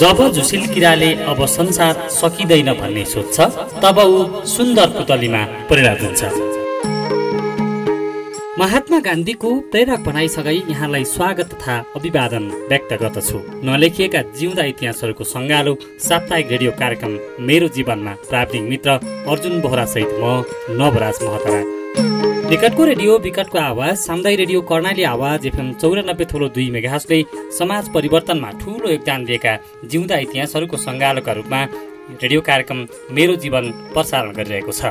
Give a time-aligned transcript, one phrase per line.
[0.00, 3.40] जब झुसिल किराले अब संसार सकिँदैन भन्ने सोध्छ
[3.82, 6.22] तब ऊ सुन्दर पुतलीमा परिणत हुन्छ।
[8.58, 15.76] महात्मा गान्धीको प्रेरक भनाइसँगै यहाँलाई स्वागत तथा अभिवादन व्यक्त गर्दछु। नलेखिएका जिउँदा इतिहासहरूको सङ्गालो
[16.08, 18.98] साप्ताहिक रेडियो कार्यक्रम मेरो जीवनमा प्राविधिक मित्र
[19.30, 20.42] अर्जुन बोहरासहित म
[20.80, 27.18] नवराज महतरा। विकटको रेडियो विकटको आवाज सामुदायिक रेडियो कर्णाली आवाज एफएम चौरानब्बे थोलो दुई मेगासले
[27.58, 29.52] समाज परिवर्तनमा ठुलो योगदान दिएका
[29.86, 31.60] जिउँदा इतिहासहरूको सङ्गालोका रूपमा
[32.22, 32.78] रेडियो कार्यक्रम
[33.14, 34.82] मेरो जीवन प्रसारण गरिरहेको छ।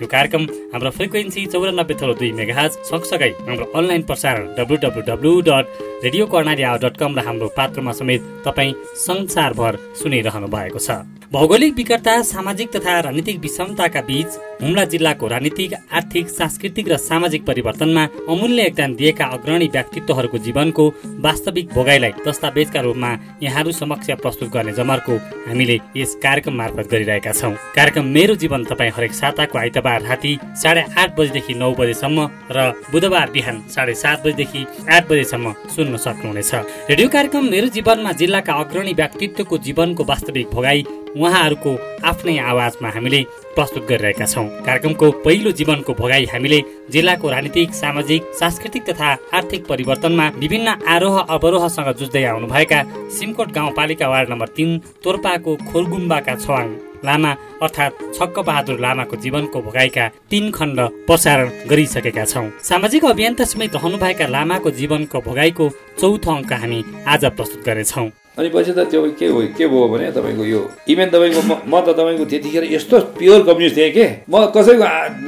[0.00, 5.34] यो कार्यक्रम हाम्रो फ्रिक्वेन्सी चौरानब्बे थोरो दुई मेगाज सँगसँगै हाम्रो अनलाइन प्रसारण W W W
[5.48, 5.64] dot
[5.96, 10.90] radio Karnali dot com र हाम्रो पात्रमा समेत तपाईँ संसारभर सुनिरहनु भएको छ।
[11.32, 18.04] भौगोलिक विकटता सामाजिक तथा राजनीतिक विषमताका बीच हुम्ला जिल्लाको राजनीतिक आर्थिक सांस्कृतिक र सामाजिक परिवर्तनमा
[18.28, 20.84] अमूल्य योगदान दिएका अग्रणी व्यक्तित्वहरूको जीवनको
[21.26, 23.10] वास्तविक भोगाईलाई दस्तावेजका रूपमा
[23.42, 25.16] यहाँहरू समक्ष प्रस्तुत गर्ने जमर्को
[25.48, 30.84] हामीले यस कार्यक्रम मार्फत गरिरहेका छौँ। कार्यक्रम मेरो जीवन तपाईँ हरेक साताको आइतबार राति साढे
[30.94, 35.54] आठ बजीदेखि नौ बजेसम्म र बुधबार बिहान साढे सात बजीदेखि आठ बजेसम्म
[35.86, 36.52] सुन्न सक्नुहुनेछ।
[36.90, 40.82] रेडियो कार्यक्रम मेरो जीवनमा जिल्लाका अग्रणी व्यक्तित्वको जीवनको वास्तविक भोगाई
[41.16, 41.70] उहाँहरूको
[42.04, 43.20] आफ्नै आवाजमा हामीले
[43.54, 46.58] प्रस्तुत गरिरहेका छौँ। कार्यक्रमको पहिलो जीवनको भोगाई हामीले
[46.90, 52.82] जिल्लाको राजनीतिक सामाजिक सांस्कृतिक तथा आर्थिक परिवर्तनमा विभिन्न आरोह अवरोहसँग जुझ्दै आउनुभएका
[53.16, 56.66] सिमकोट गाउँपालिका वार्ड नम्बर तिन तोर्पाको खोलगुम्बाका छवाङ।
[57.04, 57.30] लामा
[57.62, 64.26] अर्थात् छक्क बहादुर लामाको जीवनको भोगाईका तीन खण्ड प्रसारण गरिसकेका छौँ। सामाजिक अभियन्ता समेत रहनुभएका
[64.26, 65.64] लामाको जीवनको भोगाईको
[66.00, 70.10] चौथो अङ्क हामी आज प्रस्तुत गर्नेछौँ अनि पछि त त्यो के हो के भयो भने
[70.12, 70.60] तपाईँको यो
[70.92, 74.06] इभेन तपाईँको म त तपाईँको त्यतिखेर यस्तो प्योर कम्युनिस्ट थिएँ कि?
[74.28, 74.86] म कसैको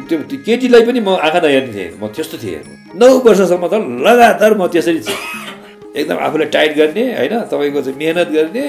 [0.09, 2.61] त्यो केटीलाई पनि म आँखा नहेर्ने थिएँ। म त्यस्तो थिएँ।
[3.01, 3.75] नौ वर्षसम्म त
[4.05, 5.01] लगातार म त्यसरी
[5.97, 7.35] एकदम आफूलाई टाइट गर्ने होइन?
[7.53, 8.65] तपाईँको चाहिँ मिहिनेत गर्ने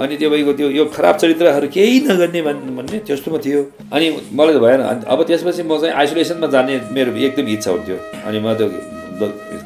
[0.00, 3.60] अनि तपाईँको त्यो यो खराब चरित्रहरू केही नगर्ने भन्ने त्यस्तोमा थियो।
[3.92, 8.38] अनि मलाई त भएन। अब त्यसपछि म चाहिँ आइसोलेसनमा जाने मेरो एकदम इच्छा हुन्थ्यो। अनि
[8.40, 8.68] म त्यो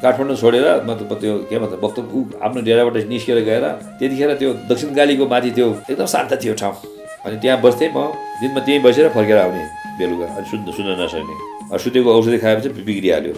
[0.03, 3.65] काठमाडौँ छोडेर मतलब त्यो के भन्छ वक्त ऊ आफ्नो डेराबाट निस्केर गएर
[3.99, 6.75] त्यतिखेर त्यो दक्षिण गालीको माथि त्यो एकदम शान्त थियो ठाउँ।
[7.27, 7.99] अनि त्यहाँ बस्थेँ म।
[8.41, 9.63] दिनमा त्यहीँ बसेर फर्केर आउने
[9.99, 13.35] बेलुका। अनि सुन्नु सुन्न नसक्ने। सुतेको औषधि खाएपछि बिग्रिहाल्यो।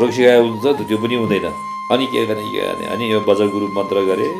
[0.00, 4.30] रोग सिकायो हुन्छ त्यो पनि हुँदैन। अनि के गर्ने अनि यो बजार गुरु मन्त्र गरेँ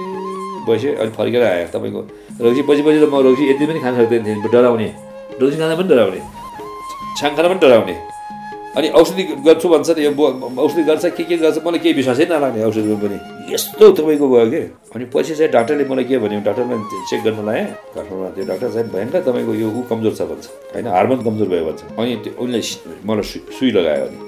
[0.66, 2.00] बसेँ अनि फर्केर आयो तपाईँको
[2.42, 4.88] रक्सी पछि पछि त म रक्सी यति पनि खान सक्दैन थिएँ डराउने।
[5.38, 6.20] रक्सी खाँदा पनि डराउने।
[7.18, 7.94] छाङ खाँदा पनि डराउने।
[8.76, 12.64] अनि औषधि गर्छु भन्छ त यो औषधि गर्छ के के गर्छ मलाई केही विश्वासै नलाग्ने
[12.66, 13.18] औषधिमा पनि।
[13.54, 14.60] यस्तो तपाईँको भयो कि?
[14.98, 16.76] अनि पछि चाहिँ डाक्टरले मलाई के भन्यो डाक्टरमा
[17.08, 17.64] चेक गर्न लगाएँ
[17.94, 21.64] काठमाडौँमा त्यो डाक्टर चाहिँ भयङ्कर तपाईँको यो ऊ कमजोर छ भन्छ। होइन हार्मोन कमजोर भयो
[21.70, 22.60] भन्छ। अनि त्यो उनले
[23.06, 23.24] मलाई
[23.54, 24.25] सुई लगायो अनि।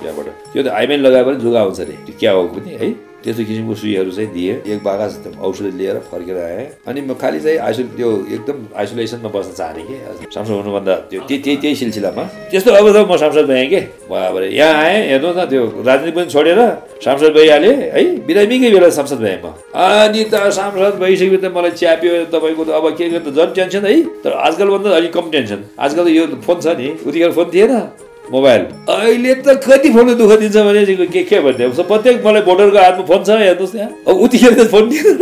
[0.00, 2.88] त्यहाँबाट। त्यो त आइमेन लगायो भने जुगा हुन्छ अरे क्या हो पनि है?
[3.20, 5.06] त्यस्तो किसिमको सुईहरू चाहिँ दिएँ। एक बागा
[5.44, 9.96] औषधि लिएर फर्केर आएँ। अनि म खालि चाहिँ आइसो त्यो एकदम आइसोलेसनमा बस्न चाहेँ कि।
[10.32, 13.80] सांसद हुनुभन्दा त्यो त्यही त्यही त्यही सिलसिलामा। त्यस्तो अवस्थामा म सांसद भएँ कि?
[14.08, 16.60] अब यहाँ आएँ हेर्नु न त्यो राजनीति पनि छोडेर
[17.04, 18.02] सांसद भइहालेँ है?
[18.24, 22.84] बिरामीकै बेला सांसद भएँ म। अनि त सांसद भइसकेपछि त मलाई च्याप्यो तपाईँको त अब
[22.96, 26.72] के गर्नु झन् टेन्सन है। तर आजकलभन्दा अलिक कम टेन्सन। आजकल त यो फोन छ
[26.72, 28.62] नि। उतिखेर फोन थिएन। मोबाइल।
[28.94, 31.68] अहिले त कति फोनले दुःख दिन्छ भने के के भन्ने?
[31.82, 35.18] प्रत्येक मलाई भोटरको हातमा फोन छ हेर्नुहोस् त्यहाँ अब उतिखेर त फोन दिएर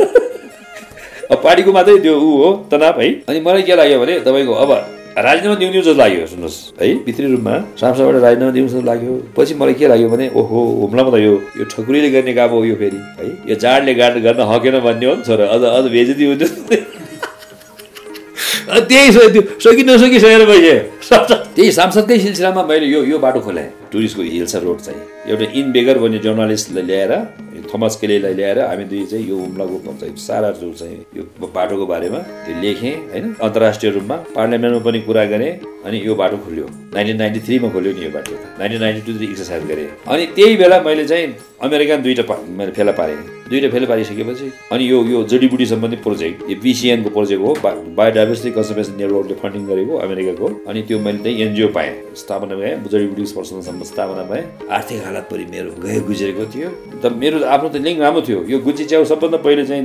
[1.32, 4.70] अब पार्टीको मात्रै त्यो ऊ हो तनाव है। अनि मलाई के लाग्यो भने तपाईँको अब
[5.18, 9.74] राजीनामा दिउँ जस्तो लाग्यो सुन्नुहोस्। है भित्री रूपमा सांसदबाट राजीनामा दिउँ जस्तो लाग्यो। पछि मलाई
[9.74, 13.28] के लाग्यो भने ओहो हुम्लामा त यो यो ठकुरीले गर्ने काम हो यो फेरि। है
[13.50, 16.30] यो जाडले गाड गर्न हकेन भन्ने हो नि छोरा। अझ अझ भेजिदियो
[18.68, 20.78] त्यही सोध्यो। सकी नसकी सकेर बसेँ।
[21.54, 25.98] त्यही सांसदकै सिलसिलामा मैले यो यो बाटो खोलाएँ टुरिस्टको हिल्स रोड चाहिँ। एउटा इन बेगर
[25.98, 27.12] भन्ने जर्नलिस्टलाई ल्याएर
[27.68, 31.22] थोमस केलेलाई ल्याएर हामी दुई चाहिँ यो हुम्लाको चाहिँ सारा जो चाहिँ यो
[31.54, 33.34] बाटोको बारेमा त्यो लेखेँ होइन?
[33.36, 35.52] अन्तर्राष्ट्रिय रूपमा पार्लियामेन्टमा पनि कुरा गरेँ
[35.86, 39.62] अनि यो बाटो खुल्यो। नाइन्टिन नाइन्टी थ्रीमा खोल्यो नि यो बाटो नाइन्टिन नाइन्टी टूतिर एक्सर्साइज
[39.70, 41.26] गरेँ। अनि त्यही बेला मैले चाहिँ
[41.62, 43.16] अमेरिकन दुईवटा मैले फेला पारेँ।
[43.50, 47.54] दुईवटा फेला पारिसकेपछि अनि यो यो जडीबुटी सम्बन्धी प्रोजेक्ट यो पिसिएनको प्रोजेक्ट हो
[47.98, 51.92] बायोडाइभर्सिटी कन्जर्भेसन नेटवर्कले फन्डिङ गरेको अमेरिकाको। अनि त्यो मैले चाहिँ एनजिओ पाएँ
[52.22, 54.44] स्थापना भएँ जडीबुटी पर्सनसम्म स्थापना भएँ
[54.78, 56.68] आर्थिक हालत परि मेरो गए गुज्रेको थियो।
[57.02, 59.84] त मेरो आफ्नो त लिङ्क राम्रो थियो। यो गुची च्याउ सबभन्दा पहिले चाहिँ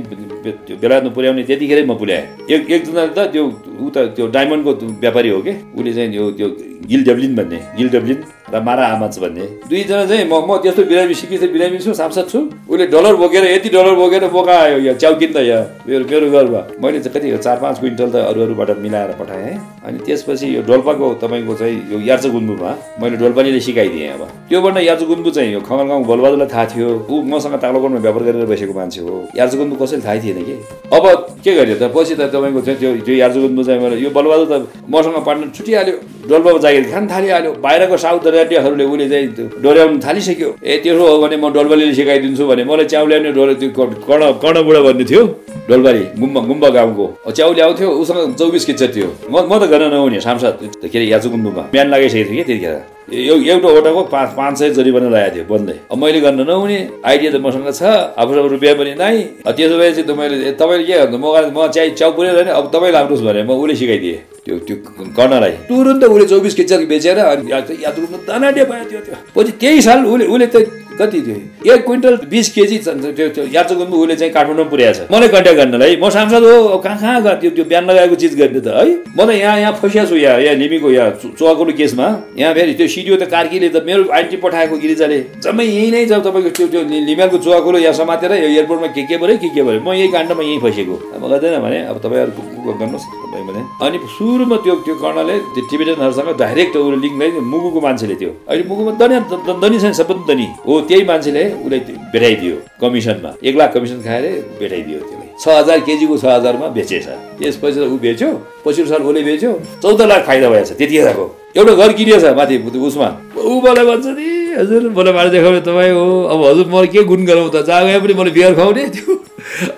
[0.66, 3.44] त्यो बेलायतमा पुर्याउने त्यतिखेरै म पुर्याएँ। एक एकजनाले त त्यो
[3.80, 4.72] ऊ त त्यो डायमन्डको
[5.02, 5.52] व्यापारी हो कि?
[5.74, 6.48] उसले चाहिँ यो त्यो
[6.84, 8.18] गिल डेब्लिन भन्ने गिल डेब्लिन
[8.52, 12.38] र मारा आमाच भन्ने। दुईजना चाहिँ म म त्यस्तो बिरामी सिकित बिरामी छु सांसद छु।
[12.68, 16.60] उसले डलर बोकेर यति डलर बोकेर बोका आयो यहाँ च्याउ किन्दा यहाँ मेरो मेरो घरमा।
[16.82, 19.56] मैले चाहिँ कति चार पाँच क्विन्टल त अरू अरूबाट मिलाएर पठाएँ।
[19.88, 22.70] अनि त्यसपछि यो डोल्पाको तपाईँको चाहिँ यो यार्चो गुन्बुमा
[23.00, 27.22] मैले डोल्पालीले सिकाइदिएँ अब। त्योभन्दा यार्चो गुन्बु चाहिँ यो खगल गाउँ गोलबाजुलाई थाहा थियो। ऊ
[27.24, 30.54] मसँग तालोकोटमा व्यापार गरेर बसेको मान्छे हो। यार्चो गुन्बु कसैले थाहै थिएन कि?
[30.92, 31.04] अब
[31.40, 31.90] के गर्यो त?
[31.96, 34.54] पछि त तपाईँको चाहिँ त्यो त्यो यार्चो गुन्बु मैले यो बलबहादुर त
[34.92, 35.96] मसँग पार्टनर छुटिहाल्यो
[36.28, 39.26] डोल्पाको जागिर खान थालिहाल्यो बाहिरको साउथ दरियाहरूले उसले चाहिँ
[39.64, 43.70] डोर्याउनु थालिसक्यो। ए त्यसो हो भने म डोलबालीले सिकाइदिन्छु भने मलाई च्याउ ल्याउने डोले त्यो
[44.08, 45.22] कर्ण कर्णबुढा भन्ने थियो।
[45.68, 50.20] डोलबारी गुम्बा गुम्बा गाउँको। च्याउ ल्याउँथ्यो उसँग चौबिस किच्चर थियो। म म त गर्न नहुने
[50.20, 50.54] सांसद
[50.92, 52.93] के अरे याचु गुम्बुमा बिहान लगाइसकेको थिएँ कि त्यतिखेर?
[53.12, 57.30] यो एउटा ओटाको पाँच पाँच सय जरिवाना लगाएको थियो बन्दै। अब मैले गर्न नहुने आइडिया
[57.32, 57.82] त मसँग छ
[58.16, 61.18] आफूसँग रुपियाँ पनि नै त्यसो भए चाहिँ तपाईँले तपाईँले के गर्नु?
[61.20, 64.76] म म चाहिँ च्याउ पुऱ्याएर अब तपाईँ लाग्नुहोस् भने म उसले सिकाइदिएँ त्यो त्यो
[65.16, 69.98] कर्णलाई। तुरुन्त उसले चौबिस किच्चर बेचेर अनि याद दाना पायो त्यो त्यो। पछि त्यही साल
[70.08, 70.56] उसले उसले त
[70.98, 71.74] कति थियो?
[71.74, 76.44] एक क्विन्टल बिस केजी त्यो याचोगुम्बु उसले चाहिँ काठमाडौँ छ। मलाई कन्ट्याक्ट गर्नलाई। म सांसद
[76.44, 78.86] हो कहाँ कहाँ त्यो त्यो बिहान लगाएको चिज गर्ने त है।
[79.16, 82.06] म त यहाँ यहाँ फसिया छु यहाँ यहाँ निमीको यहाँ चुवाकुलो केसमा।
[82.38, 86.22] यहाँ फेरि त्यो सिडियो त कार्कीले त मेरो आइटी पठाएको गिरिजाले। जम्मै यहीँ नै छ
[86.22, 89.80] तपाईँको त्यो त्यो लिमेलको चुवाकुलो यहाँ समातेर यो एयरपोर्टमा के के भयो के के भयो
[89.82, 92.32] म यही काण्डमा यहीँ फसेको। अब गर्दैन भने अब तपाईँहरू
[92.78, 98.14] गर्नुहोस्। तपाईँ भने। अनि सुरुमा त्यो त्यो कर्णले त्यो टिबेटनहरूसँग डाइरेक्ट उसले लिङ्क मुगुको मान्छेले
[98.20, 99.16] त्यो। अहिले मुगुमा दनी
[99.62, 101.80] दनी छैन सबै दनी हो त्यही मान्छेले उसलाई
[102.12, 104.24] भेटाइदियो कमिसनमा। एक लाख कमिसन खाएर
[104.60, 107.06] भेटाइदियो त्यसलाई। छ हजार केजीको छ हजारमा बेचेछ।
[107.38, 108.28] त्यसपछि त ऊ बेच्यो
[108.64, 109.50] पछिल्लो साल उसले बेच्यो
[109.82, 111.26] चौध लाख फाइदा भएछ त्यतिखेरको
[111.56, 112.56] एउटा घर किनिएछ माथि
[112.88, 114.28] उसमा। ऊ मलाई भन्छ नि
[114.58, 117.56] हजुर मलाई मारे देखाउने तपाईँ हो। अब हजुर मलाई के गुण गरौँ त?
[117.66, 119.12] जहाँ गए पनि मैले बियर खुवाउने त्यो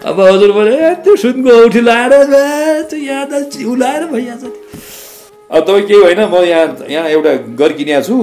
[0.09, 2.13] अब हजुर मैले त्यो सुनको औठी लाएर
[2.93, 3.33] यहाँ त
[4.13, 4.45] भइहाल्छ।
[5.47, 8.17] अब तपाईँ केही होइन म यहाँ यहाँ एउटा घर किनेको छु।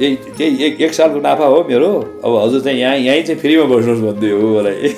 [0.00, 1.90] त्यही एक एक सालको नाफा हो मेरो।
[2.24, 4.94] अब हजुर चाहिँ यहाँ यहीँ चाहिँ फ्रीमा बस्नुहोस् भन्दै हो मलाई।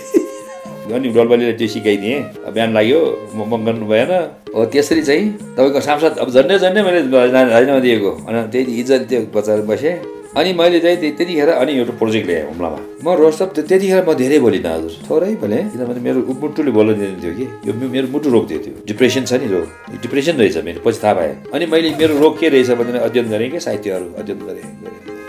[0.84, 2.18] अनि डलबालीलाई त्यो सिकाइदिएँ
[2.48, 3.00] बिहान लाग्यो
[3.38, 4.10] म गर्नु भएन
[4.50, 9.20] हो त्यसरी चाहिँ तपाईँको सांसद अब झन्डै झन्डै मैले राजीनामा दिएको अनि त्यही इज्जत त्यो
[9.30, 9.94] बचाएर बसेँ
[10.34, 14.74] अनि मैले चाहिँ त्यतिखेर अनि एउटा प्रोजेक्ट ल्याएँ हुम्लामा म रोस्टप त्यतिखेर म धेरै बोलिनँ
[14.74, 16.92] हजुर थोरै भने किनभने मेरो मुटुले बोल्न
[17.22, 20.98] थियो कि यो मेरो मुटु रोग थियो डिप्रेसन छ नि रोग डिप्रेसन रहेछ मेरो पछि
[20.98, 24.64] थाहा पाएँ अनि मैले मेरो रोग के रहेछ भने अध्ययन गरेँ कि साहित्यहरू अध्ययन गरेँ
[24.82, 25.21] गरेँ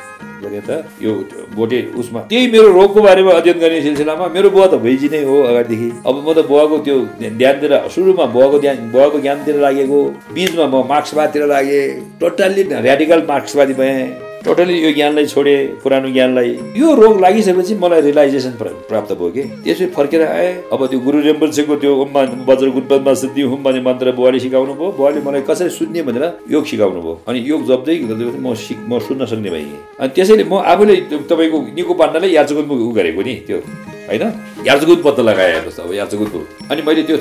[0.43, 1.11] त। यो
[1.55, 5.35] बोटे उसमा त्यही मेरो रोगको बारेमा अध्ययन गर्ने सिलसिलामा मेरो बुवा त भइजी नै हो
[5.43, 9.99] अगाडिदेखि। अब म त बुवाको त्यो ध्यान दिएर सुरुमा बुवाको ध्यान बुवाको ज्ञानतिर लागेको।
[10.33, 11.85] बिचमा म मार्क्सवादतिर लागेँ।
[12.19, 18.51] टोटल्ली ऱ्याडिकल मार्क्सवादी भएँ। टोटली यो ज्ञानलाई छोडेँ पुरानो ज्ञानलाई। यो रोग लागिसकेपछि मलाई रियलाइजेसन
[18.59, 19.43] प्राप्त भयो कि?
[19.63, 21.93] त्यसपछि फर्केर आएँ। अब त्यो गुरु रेम्बलसेको त्यो
[22.43, 26.65] बज्र गुणपदमा सिद्धि हुम भन्ने मन्त्र बुवाले सिकाउनु भयो। बुवाले मलाई कसरी सुन्ने भनेर योग
[26.67, 30.59] सिकाउनु भयो। अनि योग जप्दै गर्दै म सिक म सुन्न सक्ने भएँ। अनि त्यसैले म
[30.59, 30.95] आफूले
[31.31, 33.57] तपाईँको निको पार्नलाई याचुकुन उ गरेको नि त्यो।
[34.11, 34.23] होइन?
[34.67, 37.17] याचुकुन पत्ता लगाएँ हेर्नुहोस् अब याचुकुनको अनि मैले त्यो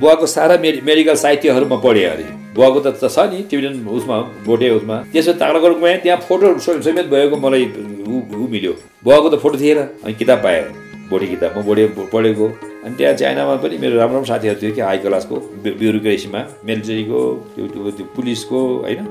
[0.00, 4.16] बुवाको सारा मेडिकल साहित्यहरूमा पढेँ अरे। बुवाको त छ नि टिबिटन उसमा
[4.46, 7.64] भोटे उसमा। त्यसो तागडागढ गएँ त्यहाँ फोटो समेत भएको मलाई
[8.08, 8.72] ऊ मिल्यो।
[9.04, 10.62] बुवाको त फोटो थिएन अनि किताब पाएँ।
[11.10, 12.46] भोटे किताब। म भोटे पढेको।
[12.86, 17.20] अनि त्यहाँ चाइनामा पनि मेरो राम्रो राम्रो साथीहरू थियो कि हाई क्लासको ब्युरोक्रेसीमा। मिलिट्रीको
[17.54, 19.04] त्यो पुलिसको होइन?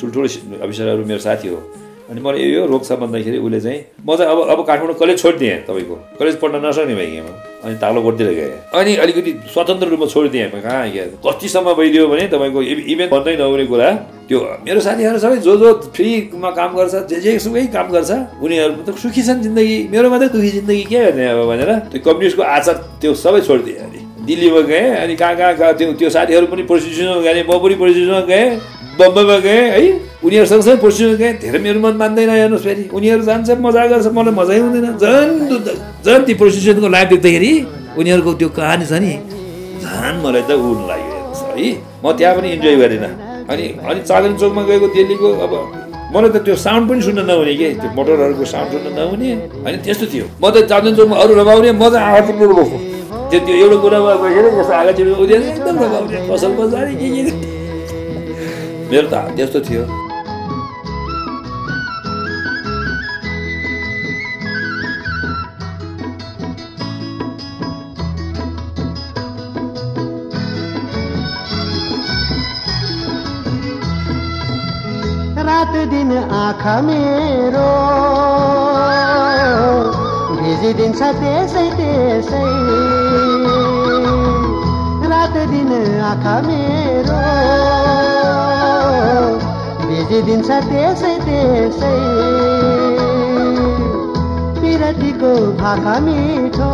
[0.00, 0.26] ठुल्ठुलो
[0.62, 1.58] अफिसरहरू मेरो साथी हो।
[2.10, 5.56] अनि मलाई यो रोग छ भन्दाखेरि उसले चाहिँ म चाहिँ अब अब काठमाडौँ कलेज छोडिदिएँ
[5.68, 7.28] तपाईँको। कलेज पढ्न नसक्ने भएँ म।
[7.62, 12.60] अनि तालो गोठतिर गएँ। अनि अलिकति स्वतन्त्र रूपमा छोडिदिएँ कहाँ गएँ कतिसम्म भइदियो भने तपाईँको
[12.62, 13.88] इभेन्ट भन्दै नहुने कुरा
[14.28, 18.10] त्यो मेरो साथीहरू सबै जो जो फ्रीमा काम गर्छ जे जे सुकै काम गर्छ
[18.42, 22.42] उनीहरू त सुखी छन् जिन्दगी। मेरो मात्रै दुखी जिन्दगी के गर्ने अब भनेर त्यो कम्युनिस्टको
[22.42, 27.20] आचार त्यो सबै छोडिदिएँ अनि। दिल्लीमा गएँ अनि कहाँ कहाँ त्यो त्यो साथीहरू पनि प्रोसिक्युसनमा
[27.26, 29.80] गएँ म पनि प्रोसिक्युसनमा गएँ। बम्बईमा गएँ है
[30.22, 34.34] उनीहरू सँगसँगै प्रोसिक्युसन गएँ धेरै मेरो मन मान्दैन हेर्नुहोस् फेरि उनीहरू जान्छ मजा गर्छ मलाई
[34.34, 35.32] मजै हुँदैन झन्
[36.00, 37.52] झन् ती प्रोसिक्युसनको लाइफ देख्दाखेरि
[37.98, 39.12] उनीहरूको त्यो कहानी छ नि
[39.82, 41.70] झन् मलाई त उड्नु लाग्यो हेर्नुहोस् है
[42.02, 43.12] म त्यहाँ पनि इन्जोय गरिनँ
[43.48, 45.52] अनि अनि चाँदनी चौकमा गएको दिल्लीको अब
[46.12, 49.30] मलाई त त्यो साउन्ड पनि सुन्न नहुने कि त्यो मोटरहरूको साउन्ड सुन्न नहुने
[49.64, 52.78] अनि त्यस्तो थियो म त चाँदनी चौकमा अरू रमाउने म त आँखा बस्छु
[53.30, 57.60] त्यो त्यो एउटा कुरामा बसेर जस्तो आँखा चिरो एकदम रमाउने फसल बजारे के
[58.92, 59.82] मेरो त त्यस्तो थियो
[75.48, 76.10] रात दिन
[76.42, 77.68] आँखा मेरो
[80.36, 82.44] भिजिदिन्छ त्यसै त्यसै।
[85.12, 85.72] रात दिन
[86.10, 87.20] आँखा मेरो
[90.12, 91.90] बिजिदिन्छ त्यसै त्यसै।
[94.56, 96.66] पिरतीको भाका मिठो।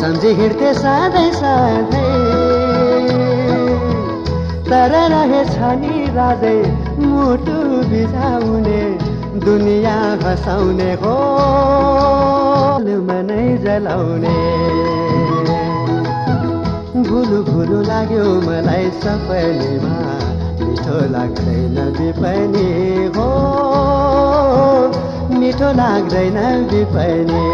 [0.00, 2.06] सम्झी हिँड्थे सधैँ सधैँ।
[4.70, 6.56] तर रहेछ नि राजै
[7.02, 7.58] मुटु
[7.90, 8.80] बिजाउने
[9.44, 11.16] दुनियाँ हँसाउने हो।
[13.10, 14.38] मनै जलाउने।
[17.10, 20.09] भुलु भुलु लाग्यो मलाई सपनीमा।
[20.70, 22.68] मिठो लाग्दैन बिपनी
[23.14, 23.28] हो।
[25.38, 26.36] मिठो लाग्दैन
[26.70, 27.46] बिपनी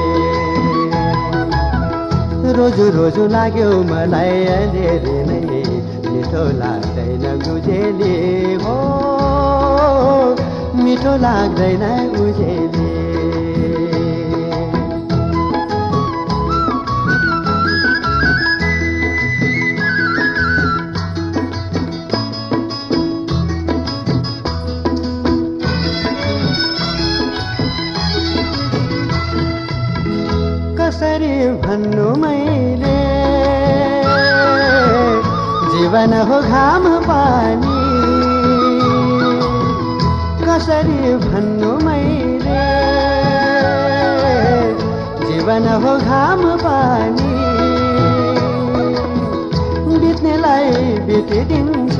[2.57, 5.41] रोजु रोजु लाग्यो मलाई अँधेरी नै।
[6.11, 8.19] मिठो लाग्दैन गुजेली
[8.65, 8.77] हो।
[10.85, 11.85] मिठो लाग्दैन
[12.21, 12.96] उजेली
[30.87, 32.99] कसरी भन्नु मैले?
[35.71, 37.77] जीवन हो घाम पानी।
[40.45, 42.63] कसरी भन्नु मैले?
[45.27, 47.33] जीवन हो घाम पानी।
[49.99, 51.95] बित्नेलाई बितिदिन्छ।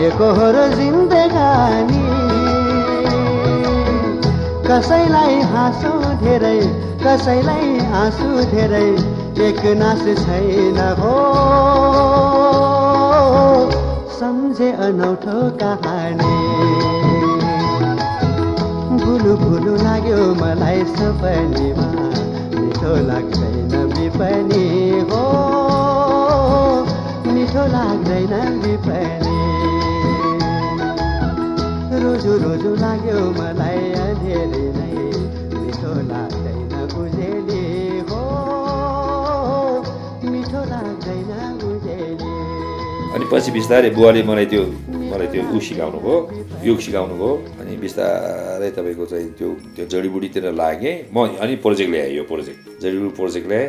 [0.00, 2.01] एकहोरो जिन्दगानी
[4.72, 5.88] कसैलाई हाँसो
[6.20, 6.58] धेरै
[7.00, 8.86] कसैलाई हाँसो धेरै
[9.46, 11.10] एक नास छैन हो।
[14.20, 16.38] सम्झे अनौठो कहानी।
[19.02, 21.90] भुलु भुलु लाग्यो मलाई सपनीमा
[22.54, 24.64] मिठो लाग्दैन बिपनी
[25.10, 25.22] हो।
[27.34, 29.31] मिठो लाग्दैन बिपनी
[32.02, 34.90] रोजु रोजु लाग्यो मलाई अँधेरी नै।
[35.54, 37.62] मिठो लाग्दैन उजेली
[38.08, 38.22] हो।
[40.32, 41.30] मिठो लाग्दैन
[41.68, 42.30] उजेली
[43.14, 46.16] अनि पछि बिस्तारै बुवाले मलाई त्यो मलाई त्यो ऊ सिकाउनु भयो
[46.66, 47.30] योग सिकाउनु भयो
[47.62, 53.12] अनि बिस्तारै तपाईँको चाहिँ त्यो त्यो जडीबुडीतिर लागेँ। म अनि प्रोजेक्ट ल्याएँ यो प्रोजेक्ट। जडीबुडी
[53.14, 53.68] प्रोजेक्ट ल्याएँ।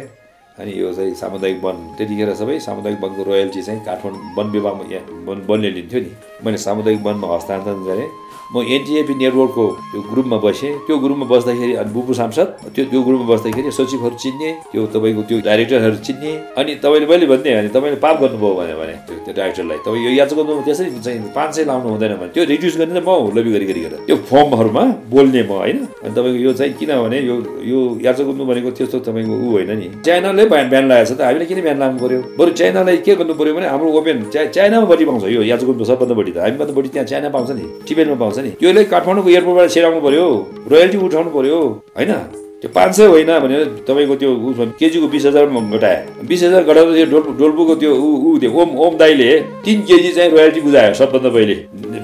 [0.57, 5.05] अनि यो चाहिँ सामुदायिक वन त्यतिखेर सबै सामुदायिक वनको रोयल्टी चाहिँ काठमाडौँ वन विभागमा यहाँ
[5.29, 6.11] वन वनले लिन्थ्यो नि।
[6.45, 8.09] मैले सामुदायिक वनमा हस्तान्तरण गरेँ।
[8.53, 13.25] म एनटिएपी नेटवर्कको त्यो ग्रुपमा बसेँ। त्यो ग्रुपमा बस्दाखेरि अनि बुबु सांसद त्यो त्यो ग्रुपमा
[13.33, 16.31] बस्दाखेरि सचिवहरू चिन्ने त्यो तपाईँको त्यो डाइरेक्टरहरू चिन्ने
[16.61, 20.35] अनि तपाईँले मैले भन्ने अनि तपाईँले पाप गर्नुभयो भने भने त्यो डाइरेक्टरलाई। तपाईँ यो याचो
[20.37, 24.05] गर्नु त्यसरी चाहिँ पाँच सय लाउनु हुँदैन भने। त्यो रिड्युस गर्ने म लबी गरी गरिकन
[24.05, 25.77] त्यो फर्महरूमा बोल्ने म होइन?
[26.03, 27.35] अनि तपाईँको यो चाहिँ किनभने यो
[27.71, 31.45] यो याचो गर्नु भनेको त्यस्तो तपाईँको ऊ होइन नि। चाइनाले ब्यान लगाएको छ त हामीले
[31.49, 32.19] किन ब्यान लाग्नु पर्यो?
[32.37, 36.13] बरु चाइनालाई के गर्नु पर्यो भने हाम्रो ओपेन चाइनामा बढी पाउँछ यो याचो गर्नु सबभन्दा
[36.13, 39.99] बढी। त हामीभन्दा बढी त्यहाँ चाइना पाउँछ नि टिबेटमा पाउँछ नि। त्यसले काठमाडौँको एयरपोर्टबाट छिराउनु
[40.05, 40.25] पर्यो
[40.71, 41.57] रोयल्टी उठाउनु पर्यो
[41.97, 42.13] होइन?
[42.61, 45.97] त्यो पाँच सय होइन भने तपाईँको त्यो ऊ केजीको बिस हजारमा घटाए।
[46.27, 49.29] बिस हजार घटाउँदा त्यो डोल्पु डोल्पुको त्यो ऊ ऊ त्यो ओम ओम दाईले
[49.65, 51.55] तिन केजी चाहिँ रोयल्टी बुझायो सबभन्दा पहिले।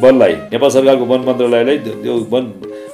[0.01, 2.43] वनलाई नेपाल सरकारको वन मन्त्रालयलाई त्यो वन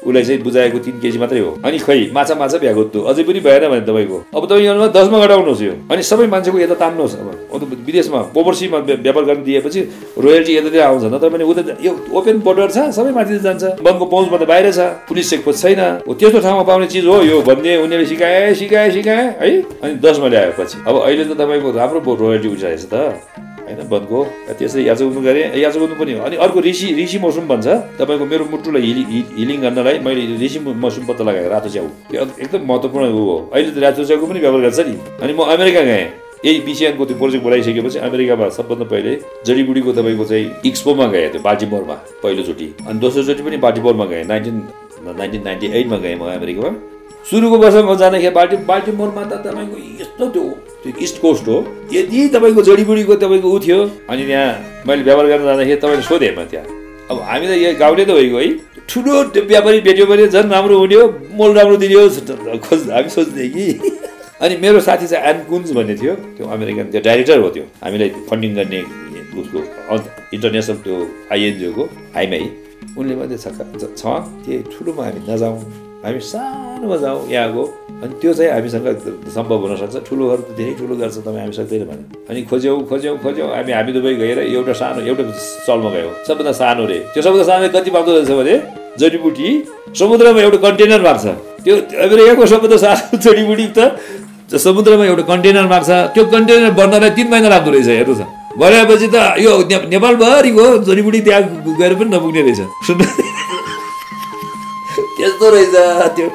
[0.06, 3.64] उसलाई चाहिँ बुझाएको तिन केजी मात्रै हो। अनि खै माछा माछा भ्यागोत्तो अझै पनि भएन
[3.70, 8.20] भने तपाईँको। अब तपाईँ यो दसमा घटाउनुहोस् यो। अनि सबै मान्छेको यता तान्नुहोस् अब। विदेशमा
[8.38, 9.82] ओभरसीमा व्या- व्यापार गर्न दिएपछि
[10.22, 14.38] रोयल्टी यतातिर आउँछ। नत्र भने उता यो ओपन बोर्डर छ सबै माथि जान्छ। वनको पहुँचमा
[14.38, 18.06] त बाहिर छ पुलिस चेकपोस्ट छैन। हो त्यस्तो ठाउँमा पाउने चिज हो यो भन्ने। उनीहरूले
[18.06, 19.50] सिकाए सिकाए सिकाए है।
[19.82, 24.28] अनि दसमा ल्यायो पछि अब अहिले त तपाईँको राम्रो रोयल्टी उठाएको छ त। होइन वनको
[24.60, 28.26] त्यसरी याचो गर्नु गरेँ याचो गर्नु पनि हो। अनि अर्को ऋषि ऋषि मौसम भन्छ तपाईँको
[28.26, 32.68] मेरो मुटुलाई हिलि हि- हिलिङ गर्नलाई मैले ऋषि मौसम पत्ता लगाएको रातो च्याउ। त्यो एकदम
[32.68, 36.10] महत्त्वपूर्ण हो। अहिले त रातो च्याउको पनि व्यवहार गर्छ नि। अनि म अमेरिका गएँ।
[36.46, 41.94] यही बिसिएनको त्यो प्रोजेक्ट बनाइसकेपछि अमेरिकामा सबभन्दा पहिले जडीबुडीको तपाईँको चाहिँ इक्सपोमा गएँ त्यो बाल्टिमोरमा
[41.94, 44.64] पहिलोचोटि। अनि दोस्रोचोटि पनि बाल्टिमोरमा गएँ। नाइन्टिन
[45.18, 46.95] नाइन्टिन नाइन्टी एटमा गएँ म अमेरिकामा।
[47.26, 50.44] सुरुको वर्षमा जाँदाखेरि बाल्टी बाल्टिमोरमा त तपाईँको यस्तो त्यो
[50.84, 51.58] त्यो इस्ट कोस्ट हो।
[51.94, 53.80] यदि तपाईँको जडीबुडीको तपाईँको ऊ थियो
[54.10, 56.66] अनि त्यहाँ मैले व्यवहार गर्न जाँदाखेरि तपाईँले सोधेँ म त्यहाँ।
[57.10, 58.50] अब हामी त यो गाउँले त भइगयो है।
[58.90, 63.48] ठुलो व्यापारी भेट्यो भने झन् राम्रो हुने हो मोल राम्रो दिने हो खोज हामी सोच्ने
[63.56, 63.66] कि।
[64.46, 68.10] अनि मेरो साथी चाहिँ एन कुन्स भन्ने थियो त्यो अमेरिकन त्यो डाइरेक्टर हो त्यो। हामीलाई
[68.30, 68.82] फन्डिङ गर्ने
[69.42, 69.58] उसको
[70.36, 70.96] इन्टरनेसनल त्यो
[71.34, 71.84] आइएनजिओको
[72.16, 72.42] हाइमै
[72.98, 73.48] उनले मात्रै छ
[73.98, 74.04] छ
[74.46, 77.64] त्यो ठुलोमा हामी नजाउँ। हामी सानोमा जाउँ यहाँको
[78.06, 78.88] अनि त्यो चाहिँ हामीसँग
[79.34, 83.50] सम्भव हुनसक्छ ठुलोहरू त धेरै ठुलो गर्छ तपाईँ हामी सक्दैन भने। अनि खोज्यौँ खोज्यौँ खोज्यौँ।
[83.58, 85.24] हामी हामी दुबई गएर एउटा सानो एउटा
[85.66, 88.56] चलमा गयौँ। सबभन्दा सानो रे। त्यो सबभन्दा सानो कति पाउँदो रहेछ भने
[89.02, 89.48] जडीबुटी।
[89.98, 91.26] समुद्रमा एउटा कन्टेनर मार्छ।
[91.66, 91.74] त्यो
[92.06, 93.80] अमेरिकाको सबभन्दा सानो जडीबुटी त
[94.62, 98.22] समुद्रमा एउटा कन्टेनर माग्छ त्यो कन्टेनर बन्नलाई तिन महिना लाग्दो रहेछ हेर्नु त।
[98.62, 99.52] भनेपछि त यो
[99.90, 101.42] नेपालभरिको जडीबुडी त्यहाँ
[101.82, 103.06] गएर पनि नपुग्ने रहेछ। सुन्नु
[105.26, 105.76] त्यस्तो रहेछ
[106.16, 106.28] त्यो।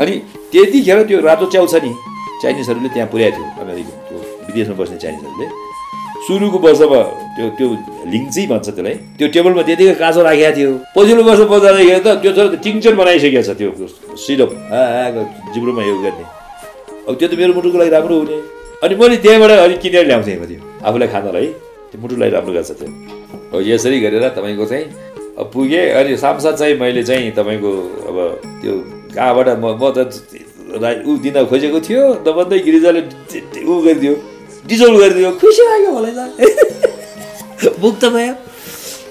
[0.00, 0.14] अनि
[0.52, 1.92] त्यतिखेर त्यो रातो च्याउ छ नि
[2.40, 5.46] चाइनिजहरूले त्यहाँ पुर्याएको थियो अमेरिका त्यो विदेशमा बस्ने चाइनिजहरूले।
[6.24, 7.00] सुरुको वर्षमा
[7.36, 7.66] त्यो त्यो
[8.12, 12.56] लिङ्ची भन्छ त्यसलाई। त्यो टेबलमा त्यतिकै काँचो राखेको थियो। पछिल्लो वर्ष बजारदेखि त त्यो त
[12.64, 13.70] टिङ्चर बनाइसकेको छ त्यो
[14.24, 14.50] सिरप।
[15.52, 16.24] जिब्रोमा यो गर्ने।
[17.08, 18.36] अब त्यो त मेरो मुटुको लागि राम्रो हुने।
[18.80, 21.46] अनि मैले त्यहाँबाट अलिक किनेर ल्याउँथेँ अब त्यो आफूलाई खानलाई।
[21.92, 22.88] त्यो मुटुलाई राम्रो गर्छ त्यो।
[23.52, 24.84] हो यसरी गरेर तपाईँको चाहिँ
[25.52, 27.70] पुगेँ। अनि सांसद चाहिँ मैले चाहिँ तपाईँको
[28.08, 28.16] अब
[28.62, 28.72] त्यो
[29.14, 34.14] कहाँबाट म म त ऊ दिन खोजेको थियो नभन्दै गिरिजाले डि- डि- ऊ गरिदियो
[34.70, 36.20] डिजोल्भ गरिदियो। खुसी लाग्यो मलाई त।
[37.82, 38.32] मुक्त भयो।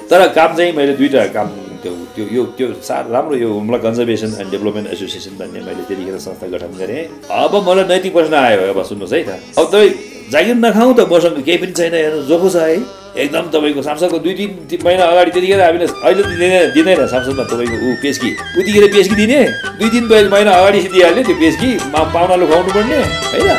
[0.10, 1.48] तर काम चाहिँ मैले दुईवटा काम
[1.84, 6.18] त्यो त्यो यो त्यो सा राम्रो यो Humla conservation and development association भन्ने मैले त्यतिखेर
[6.18, 9.90] संस्था गठन गरेँ। अब मलाई नैतिक प्रश्न आयो अब सुन्नुहोस् है त। अब तपाईँ
[10.32, 12.78] जागिर नखाउँ त मसँग केही पनि छैन हेर्नु जोखो छ है।
[13.20, 14.34] एकदम तपाईँको सांसदको दुई
[14.70, 19.40] तिन महिना अगाडि त्यतिखेर हामीले अहिले दिँदैन दिँदैन सांसदमा तपाईँको ऊ पेस्की। उतिखेर पेस्की दिने।
[19.80, 22.98] दुई तिन महिना अगाडि दिइहाल्ने त्यो पेस्की। मा पाहुनाले खुवाउनु पर्ने
[23.34, 23.50] होइन?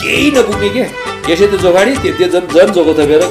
[0.00, 0.84] केही नपुग्ने के?
[1.28, 3.22] यसै त जोगाडी त्यो त्यो झन् झन् जोको थपेर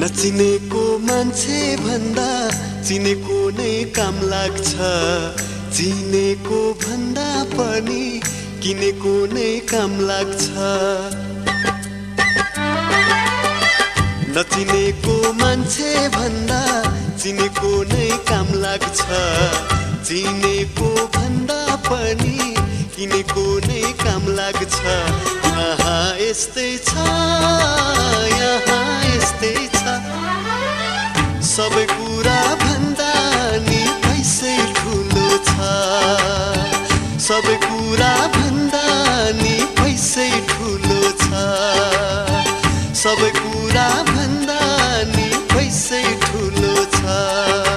[0.00, 2.28] नचिनेको मान्छे भन्दा
[2.88, 4.70] चिनेको नै काम लाग्छ।
[5.76, 8.04] चिनेको भन्दा पनि
[8.64, 10.44] किनेको नै काम लाग्छ।
[14.34, 16.58] नचिनेको मान्छे भन्दा
[17.22, 19.00] चिनेको नै काम लाग्छ।
[20.08, 22.36] चिनेको भन्दा पनि
[22.96, 24.76] किनेको नै काम लाग्छ।
[25.46, 27.06] यहाँ यस्तै छ
[28.42, 29.96] यहाँ यस्तै छ।
[31.52, 33.10] सबै कुरा भन्दा
[33.70, 36.79] नि पैसै ठुलो छ।
[37.30, 38.86] सबै कुरा भन्दा
[39.40, 41.42] नि पैसै ठुलो छ।
[43.02, 44.58] सबै कुरा भन्दा
[45.14, 47.69] नि पैसै ठुलो छ।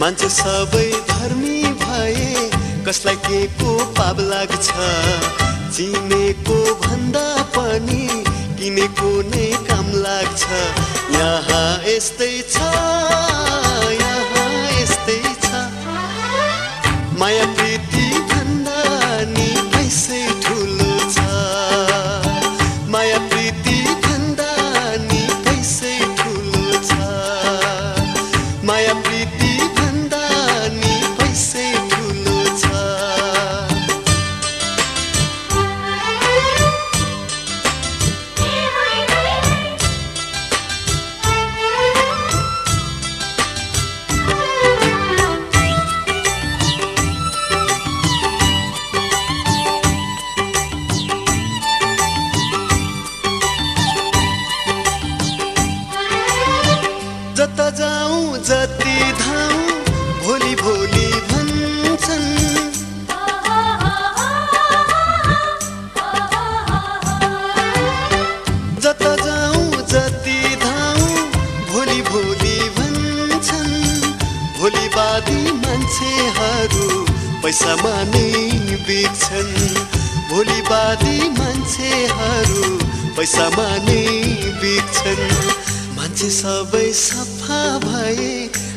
[0.00, 2.30] मान्छे सबै धर्मी भए
[2.86, 4.68] कसलाई के को पाप लाग्छ?
[5.74, 8.06] चिनेको भन्दा पनि
[8.58, 10.42] किनेको नै काम लाग्छ।
[11.18, 12.56] यहाँ यस्तै छ
[14.00, 14.48] यहाँ
[14.80, 15.62] यस्तै छ।
[17.22, 17.46] माया
[58.12, 59.66] जता धाउँ
[60.24, 62.28] भोलि भोलि भन्छन्।
[68.84, 71.10] जता जाउँ जति धाउँ
[71.70, 73.74] भोलि भोलि भन्छन्।
[74.60, 76.86] भोलिवादी मान्छेहरू
[77.42, 78.28] पैसामा नै
[78.86, 79.54] बेच्छन्
[80.30, 82.62] भोलिवादी मान्छेहरू
[83.16, 84.02] पैसामा नै
[84.60, 85.24] बेच्छन्
[86.12, 88.32] मान्छे सबै सफा भए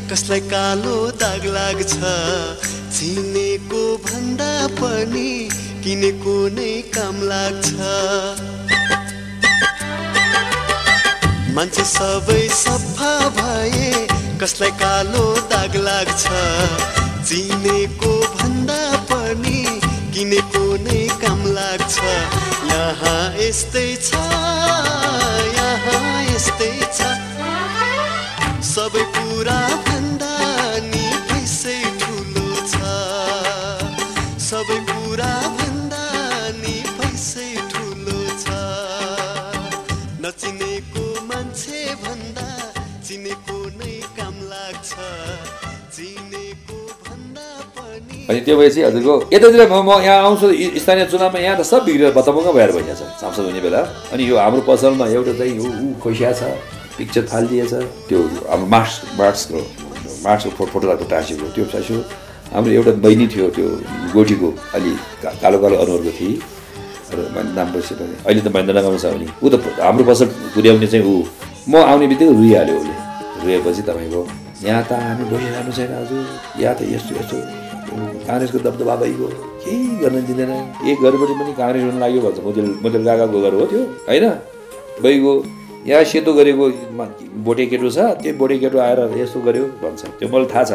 [0.09, 2.11] कसलाई कालो दाग लाग्छ?
[2.97, 5.31] चिनेको भन्दा पनि
[5.83, 7.73] किनेको नै काम लाग्छ।
[11.57, 13.91] मान्छे सबै सफा भए
[14.45, 16.23] कसलाई कालो दाग लाग्छ?
[17.27, 19.59] चिनेको भन्दा पनि
[20.15, 21.99] किनेको नै काम लाग्छ।
[22.71, 24.25] यहाँ यस्तै छ
[25.59, 26.73] यहाँ यस्तै
[28.75, 30.31] सबै कुरा भन्दा
[30.91, 32.75] नि पैसै ठुलो छ।
[34.47, 36.03] सबै कुरा भन्दा
[36.59, 38.45] नि पैसै ठुलो छ।
[40.25, 42.47] नचिनेको मान्छे भन्दा
[42.99, 44.91] चिनेको नै काम लाग्छ।
[45.95, 47.47] चिनेको भन्दा
[47.79, 50.47] पनि अनि त्यो भएपछि हजुरको यतातिर म यहाँ आउँछु
[50.83, 54.67] स्थानीय चुनावमा यहाँ त सब बिग्रेर बत्ताबुङ्ग भएर भइरहेछ सांसद हुने बेला। अनि यो हाम्रो
[54.67, 57.73] पसलमा एउटा चाहिँ ऊ खोसिया छ। पिक्चर फालिदिएछ
[58.09, 59.59] त्यो हाम्रो मार्क्स मार्क्सको
[60.25, 61.97] मार्क्सको फोटो राखेको टाँसेको त्यो टाँस्यो
[62.53, 63.67] हाम्रो एउटा बहिनी थियो त्यो
[64.13, 64.91] गोटीको अलि
[65.43, 66.33] कालो कालो अनुहारको थिए
[67.15, 67.17] र
[67.57, 67.81] नाम पनि
[68.25, 71.15] अहिले त महेन्द्रनगरमा छ भने। ऊ त हाम्रो पसल पुर्याउने चाहिँ ऊ।
[71.69, 72.95] म आउने बित्तिकै रुइहाल्यो उसले।
[73.43, 74.21] रुएपछि तपाईँको
[74.65, 76.23] यहाँ त हामी बसिरहनु छैन हजुर।
[76.63, 77.37] यहाँ त यस्तो यस्तो।
[78.25, 79.27] काङ्ग्रेसको दबदबा भइगयो।
[79.63, 80.51] केही गर्न दिँदैन।
[80.89, 82.37] एक घरबाट पनि काङ्ग्रेस लाग्यो भन्छ।
[82.83, 84.25] मोदेल काकाको घर हो त्यो। होइन?
[85.03, 85.33] भइगयो।
[85.87, 86.69] यहाँ सेतो गरेको
[87.45, 90.71] बोटे केटो छ त्यो बोटे केटो आएर यस्तो गर्यो भन्छ। त्यो मलाई थाहा छ।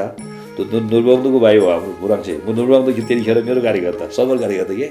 [0.55, 4.88] त्यो नुर- नुरबङ्दुको भाइ हो हाम्रो बुराङ्से म नुरबङ्दु त्यतिखेर मेरो कार्यकर्ता सबल कार्यकर्ता के?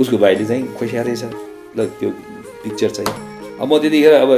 [0.00, 1.22] उसको भाइले चाहिँ खोसिया रहेछ।
[1.78, 2.10] ल त्यो
[2.62, 3.10] पिक्चर चाहिँ।
[3.60, 4.30] अब म त्यतिखेर अब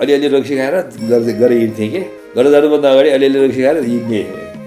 [0.00, 0.74] अलिअलि रक्सी खाएर
[1.10, 2.00] गर्दै गरेर हिँड्थेँ कि?
[2.36, 4.22] घर जानुभन्दा अगाडि अलिअलि रक्सी खाएर हिँड्ने।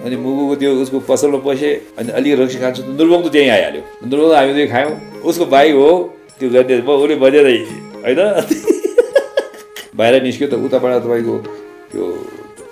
[0.06, 4.34] अनि मुगुको त्यो उसको पसलमा पसेँ अनि अलिक रक्सी खान्छु। त नुरबङ्दु त्यहीँ आइहाल्यो। नुरबङ्दु
[4.34, 4.94] हामी दुई खायौँ।
[5.26, 5.90] उसको भाइ हो
[6.40, 7.58] त्यो गर्ने उसले बजेरै
[8.06, 8.22] होइन?
[9.98, 11.36] बाहिर निस्क्यो त उताबाट तपाईँको
[11.94, 12.04] त्यो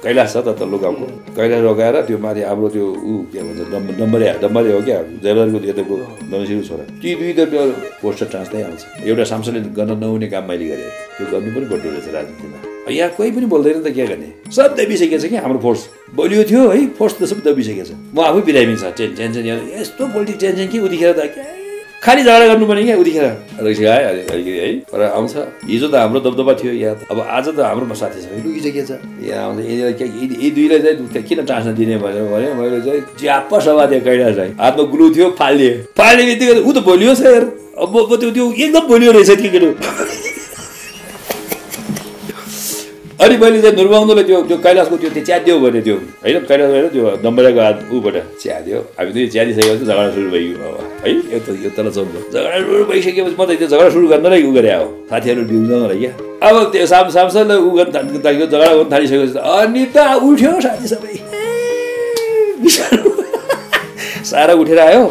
[0.02, 1.06] कैलाश छ त तल्लो गाउँको।
[1.38, 5.58] कैलाश रोगाएर त्यो माथि हाम्रो त्यो ऊ के भन्छ डम्ब डम्बरे डम्बरे हो क्या जयबारको
[5.70, 7.62] यताको नमसिरु छोरा। ती दुई त त्यो
[8.02, 10.90] पोस्टर ट्रान्समै आउँछ। एउटा सांसदले गर्न नहुने काम मैले गरेँ।
[11.22, 12.58] त्यो गर्नु पनि पर्दो रहेछ राजनीतिमा।
[12.90, 14.30] यहाँ कोही पनि बोल्दैन त के गर्ने?
[14.50, 15.82] सब दबिसकेको छ कि हाम्रो फोर्स।
[16.18, 19.46] बलियो थियो है फोर्स त सब दबिसकेको छ। म आफै बिरामी छ। टेन टेन्सन
[19.78, 21.22] यस्तो पोलिटिक टेन्सन कि उतिखेर त
[22.02, 23.24] खालि झगडा गर्नुपर्ने क्या उतिखेर?
[23.62, 24.74] रहेछ है अलिकति है?
[24.90, 25.34] तर आउँछ।
[25.70, 28.98] हिजो त हाम्रो दबदबा थियो यहाँ। अब आज त हाम्रोमा साथी सबै लुकिसकेको छ?
[29.30, 29.66] यहाँ आउँछ।
[30.02, 34.36] के- यी दुईलाई चाहिँ किन टाँस्न दिने भनेर भने मैले चाहिँ च्याप्प सभा दिएँ कैलाश
[34.36, 37.46] चाहिँ। हातमा ग्लु थियो फालिदिएँ। फाल्ने बित्तिकै ऊ त भोलियो छ यार
[37.78, 39.70] अब त्यो एकदम भोलियो रहेछ त्यो केटो
[43.22, 46.88] अनि मैले चाहिँ नुरबङ्दुले त्यो त्यो कैलाशको त्यो त्यो च्यादियो भने त्यो होइन कैलाश होइन
[46.94, 51.48] त्यो डम्बरेको हात ऊबाट च्यादियो। हामी दुई च्यादिसकेपछि झगडा सुरु भइगयो अब है यो त
[51.64, 54.86] यो तल चल्छ झगडा सुरु भइसकेपछि म त त्यो झगडा सुरु गर्नलाई उ गरे हो।
[55.10, 56.12] साथीहरू बिउजनलाई क्या।
[56.50, 57.90] अब त्यो साम सांसदलाई उ गर्न
[58.26, 61.16] थाल्यो झगडा गर्नु थालिसकेपछि अनि त उठ्यो साथी सबै
[64.32, 65.04] सारा उठेर आयो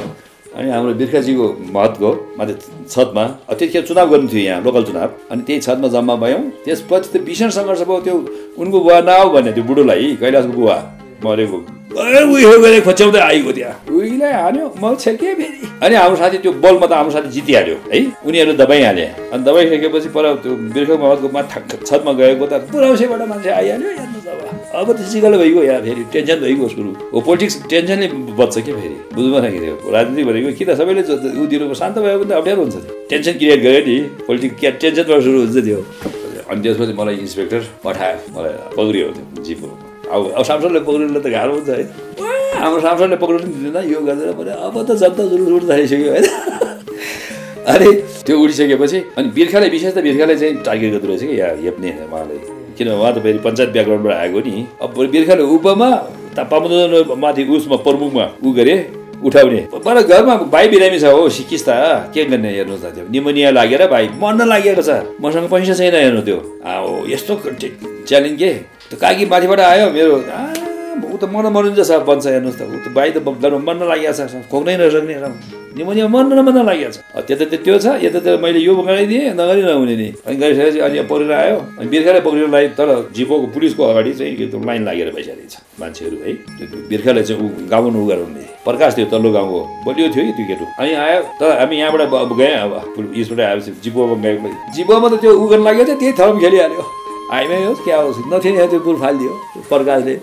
[0.57, 2.55] अनि हाम्रो बिर्खाजीको महत्को माथि
[2.91, 7.23] छतमा त्यतिखेर चुनाव गर्नु थियो यहाँ लोकल चुनाव। अनि त्यही छतमा जम्मा भयौँ। त्यसपछि त
[7.23, 8.17] भीषण सङ्घर्ष भयो। त्यो
[8.59, 10.77] उनको बुवा नआऊ भने त्यो बुढोलाई कैलाशको बुवा।
[11.25, 11.59] मरेको
[11.91, 16.87] उयो गरे खोच्याउँदै आइगयो त्यहाँ उहिले हान्यो म छेकेँ फेरि अनि हाम्रो साथी त्यो बलमा
[16.87, 22.13] त हाम्रो साथी जितिहाल्यो है उनीहरू दबाइहाले अनि दबाइसकेपछि पर त्यो बिर्खा महतको माथि छतमा
[22.21, 23.91] गएको त पुराउसेबाट मान्छे आइहाल्यो
[24.31, 24.39] अब
[24.81, 28.07] अब त सिकालो भइगयो यहाँ फेरि टेन्सन भइगयो सुरु हो पोलिटिक्स टेन्सनले
[28.39, 32.31] बच्छ कि फेरि बुझ्नु त्यो राजनीति भनेको कि त सबैले उ दिनु शान्त भयो भने
[32.31, 32.77] त अप्ठ्यारो हुन्छ
[33.11, 35.79] टेन्सन क्रिएट गर्यो नि पोलिटिक्स क्या टेन्सनबाट सुरु हुन्छ त्यो
[36.47, 41.53] अनि त्यसपछि मलाई इन्सपेक्टर पठायो मलाई पक्रियो त्यो जिपो अब अब सांसदले पक्रिनुलाई त गाह्रो
[41.55, 41.85] हुन्छ है।
[42.61, 46.27] हाम्रो सांसदले पक्रिनु दिँदैन यो गरेर भने अब त जनता जुलुस उठ्न थालिसक्यो होइन।
[47.71, 47.89] अनि
[48.27, 51.35] त्यो उडिसकेपछि अनि बिर्खाले विशेष त बिर्खाले चाहिँ टार्गेट गर्दो रहेछ कि?
[51.39, 52.37] यहाँ हेप्ने उहाँले।
[52.77, 55.89] किनभने उहाँ त फेरि पञ्चायत ब्याकग्राउन्डबाट आएको नि। अब बिर्खाले उपमा
[56.51, 58.75] पामुदन माथि उसमा प्रमुखमा उ गरे
[59.21, 61.71] उठाउने। तर घरमा भाइ बिरामी छ हो सिकिस् त।
[62.15, 66.23] के गर्ने हेर्नुहोस् न त्यो। निमोनिया लागेर भाइ मर्न लागेको छ। मसँग पैसा छैन हेर्नु
[66.25, 66.39] त्यो।
[67.13, 67.33] यस्तो
[68.09, 68.80] च्यालेन्ज के?
[68.91, 70.15] त्यो काकी माथिबाट आयो मेरो
[71.01, 74.35] ऊ त मर्न मर्नु जस्तो बन्छ हेर्नुहोस् त ऊ त भाइ त मर्न लागेको छ
[74.51, 78.75] खोक्नै नसक्ने न मर्न लागेको छ। अब त्यता त त्यो छ यता त मैले यो
[78.75, 83.47] गराइदिएँ नगरी नहुने नि। अनि गरिसकेपछि अनि पक्रेर आयो अनि बिर्खाले पक्रेर लाई तर जिपोको
[83.55, 86.33] पुलिसको अगाडि चाहिँ त्यो लाइन लागेर भइसकेको छ मान्छेहरू है।
[86.91, 90.65] बिर्खाले चाहिँ ऊ गाउनु उ गराउने प्रकाश थियो तल्लो गाउँको बलियो थियो कि त्यो केटो
[90.83, 92.03] अनि आयो तर हामी यहाँबाट
[92.35, 92.73] गएँ अब
[93.15, 97.00] यसबाट आएपछि जिपोमा गएको जिपोमा त त्यो उ गर्न लाग्यो त्यही थरम खेलिहाल्यो।
[97.31, 99.33] हामीमै होस् क्या होस् नथिए नि त्यो पुल फालिदियो
[99.69, 100.15] प्रकाशले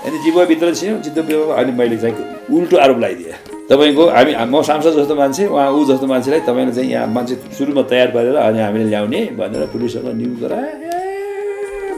[0.00, 3.36] अनि जिब्वाभित्र छियौँ जिब्वा अनि मैले चाहिँ उल्टो आरोप लगाइदिएँ
[3.68, 7.82] तपाईँको हामी म सांसद जस्तो मान्छे उहाँ ऊ जस्तो मान्छेलाई तपाईँले चाहिँ यहाँ मान्छे सुरुमा
[7.84, 10.70] तयार पारेर अनि हामीले ल्याउने भनेर पुलिससँग न्युज गराए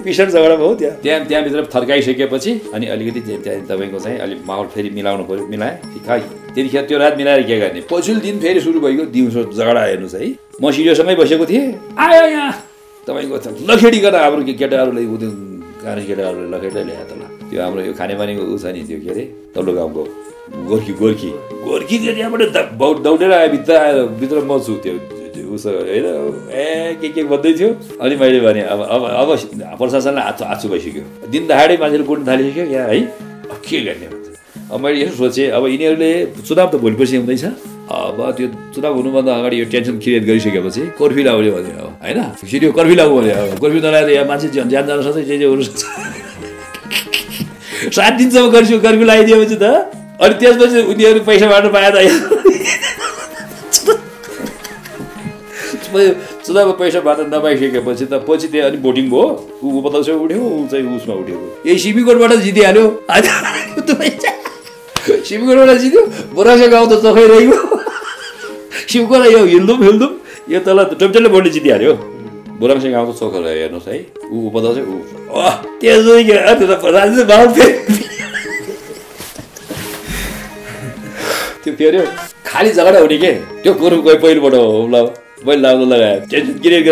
[0.03, 4.91] भीषण झगडा भयो त्यहाँ त्यहाँ त्यहाँभित्र थर्काइसकेपछि अनि अलिकति त्यहाँ तपाईँको चाहिँ अलिक माहौल फेरि
[4.91, 6.19] मिलाउनु पऱ्यो मिलाएँ खै
[6.51, 10.29] त्यतिखेर त्यो रात मिलाएर के गर्ने पछिल्लो दिन फेरि सुरु भइगयो दिउँसो झगडा हेर्नुहोस् है
[10.59, 11.67] म सिरियोसँगै बसेको थिएँ
[11.99, 12.70] आयो यहाँ
[13.07, 13.37] तपाईँको
[13.71, 15.31] लखेडी गरेर हाम्रो केटाहरूले उ त्यो
[15.85, 17.13] काने केटाहरूले लखेटै ल्यायो त
[17.51, 19.25] त्यो हाम्रो यो खानेपानीको ऊ छ नि त्यो के अरे?
[19.55, 20.03] तल्लो गाउँको
[20.69, 21.31] गोर्खी गोर्खी।
[21.67, 22.43] गोर्खी त्यहाँबाट
[23.07, 24.95] दौडेर आयो भित्र आएर भित्र म छु। त्यो
[25.55, 26.07] उसो होइन?
[26.53, 27.71] ए के के भन्दै थियो?
[28.03, 29.29] अनि मैले भने अब अब अब
[29.79, 33.01] प्रशासनलाई हात हात भइसक्यो। दिन दहाडै मान्छेले कुट्न थालिसक्यो। यहाँ है?
[33.67, 34.07] के गर्ने
[34.71, 36.11] अब मैले यसो सोचेँ अब यिनीहरूले
[36.47, 37.45] चुनाव त भोलिपर्सि हुँदैछ।
[37.91, 42.67] अब त्यो चुनाव हुनुभन्दा अगाडि यो टेन्सन क्रिएट गरिसकेपछि कर्फ्यू लगाउने भने अब होइन फेरि
[42.67, 45.63] यो कर्फ्यू लागु भने अब कर्फ्यू नलाएर यहाँ मान्छे ज्यान जान सक्छ जे जे हुनु
[45.63, 45.83] सक्छ
[47.91, 49.65] सात दिनसम्म कर्फ्यू कर्फ्यू लगाइदिएपछि त
[50.21, 51.95] अनि त्यसपछि उनीहरू पैसा बाँड्नु पाएन
[56.47, 59.25] चुनावमा पैसा बाँड्न नपाइसकेपछि त पछि त्यहाँ अनि भोटिङ भयो
[59.63, 62.87] ऊ उपदक्ष उठ्यो ऊ चाहिँ उसमा उठ्यो यही सिमीकोटबाट जितिहाल्यो
[65.01, 66.03] सिमीकोटबाट जित्यो
[66.35, 67.59] बोरासा गाउँ त चोखै रह्यो
[68.87, 70.13] सिमकोट यो हिल्दुम हिल्दुम
[70.53, 71.95] यो तल टोपटोले बोर्डले जितिहाल्यो
[72.61, 74.97] बोराङ्से गाउँ त चोखो रह्यो हेर्नुहोस् है ऊ उपदक्ष ऊ
[75.41, 76.13] अँ त्यसो
[76.91, 77.51] राजेन्द्र बाबु
[81.63, 82.03] त्यो फेऱ्यो
[82.47, 83.33] खालि झगडा हुने के
[83.63, 84.97] त्यो कुरो गयो पहिलोबाट हो ल
[85.47, 86.87] मैले लाउनु लगायो टेन्सन क्रिएट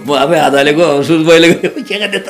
[0.00, 2.28] म आफै हात हालेको सुरु के गर्ने त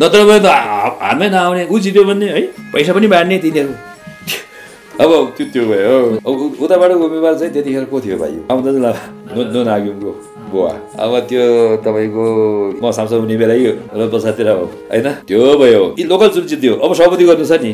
[0.00, 2.40] नत्र भने त हातमै नआउने ऊ जित्यो भने है?
[2.72, 3.74] पैसा पनि बाँड्ने तिनीहरू।
[5.00, 8.34] अब त्यो त्यो भयो। अब उताबाट उम्मेदवार चाहिँ त्यतिखेर को थियो भाइ?
[8.50, 10.10] आउँदा चाहिँ नो नाग्युमको
[10.52, 11.44] बुवा अब त्यो
[11.80, 12.24] तपाईँको
[12.82, 13.54] म सांसद हुने बेला
[13.96, 15.08] र बसातिर हो होइन?
[15.28, 17.72] त्यो भयो। यी लोकल चुनाव जित्यो अब सभापति गर्नु छ नि।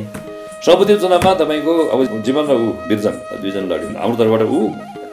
[0.63, 4.61] सभापति चुनावमा तपाईँको अब जीवन र ऊ बिर्जन दुईजना लड्यो। हाम्रो तर्फबाट ऊ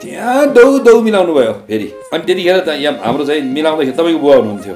[0.02, 4.76] त्यहाँ दौ दौ मिलाउनु भयो फेरि। अनि त्यतिखेर यहाँ हाम्रो चाहिँ मिलाउँदाखेरि तपाईँको बुवा हुनुहुन्थ्यो।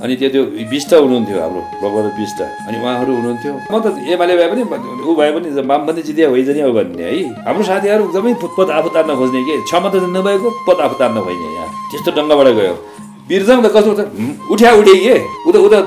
[0.00, 4.48] अनि त्यो त्यो बिष्ट हुनुहुन्थ्यो हाम्रो प्रबल बिष्ट अनि उहाँहरू हुनुहुन्थ्यो। म त एमाले भए
[4.48, 4.62] पनि
[5.04, 9.10] ऊ भए पनि वामपन्थी जितिया होइजनी हो भन्ने है। हाम्रो साथीहरू एकदमै पद आफू तान्न
[9.20, 9.54] खोज्ने के?
[9.68, 12.74] क्षमता नभएको पद आफू तान्न खोज्ने यहाँ। त्यस्तो डङ्गाबाट गयो।
[13.28, 15.16] बिर्जङ त कस्तो हुँ, उठ्या उठे के?
[15.46, 15.78] उता उता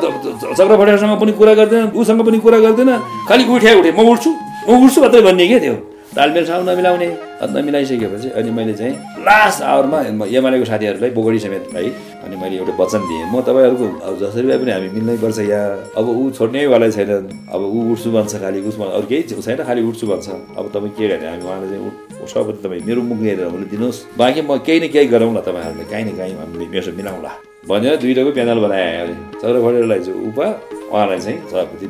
[0.57, 2.91] चक्र भट्टासँग पनि कुरा गर्दैन उसँग पनि कुरा गर्दैन।
[3.27, 4.29] खालि उठ्या उठे म उठ्छु।
[4.69, 5.75] म उठ्छु मात्रै भन्ने के त्यो?
[6.15, 7.05] तालमेल ठाउँ नमिलाउने
[7.41, 8.93] अनि नमिलाइसकेपछि अनि मैले चाहिँ
[9.25, 9.99] लास्ट आवरमा
[10.29, 11.87] एमआलएको साथीहरूलाई बोगडी समेत भाइ
[12.23, 15.97] अनि मैले एउटा वचन दिएँ। म तपाईँहरूको अब जसरी भए पनि हामी मिल्नै पर्छ यहाँ
[15.97, 17.11] अब ऊ छोड्नेवाला छैन
[17.49, 21.07] अब ऊ उठ्छु भन्छ खालि उसमा अरू केही छैन खालि उठ्छु भन्छ। अब तपाईँ के
[21.09, 21.27] गर्ने?
[21.29, 25.07] हामी उहाँलाई चाहिँ सबै तपाईँ मेरो मुख हेरेर हुन दिनुहोस्। बाँकी म केही न केही
[25.13, 27.31] गरौँला तपाईँहरूले काहीँ न काहीँ हामीले मिलाउँला।
[27.67, 29.07] भनेर दुइटाको प्यानल बनाएँ।
[29.41, 30.45] चक्र भट्टराईलाई चाहिँ उपा
[30.93, 31.85] उहाँलाई चाहिँ सभापति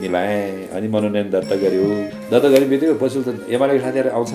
[0.00, 1.84] मिलाएँ अनि मनोनयन दर्ता गर्यो
[2.30, 4.30] दर्ता गर्ने बित्तिकै पछि त एमालेको साथीहरू आउँछ।